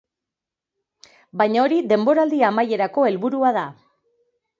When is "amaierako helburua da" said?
2.47-3.67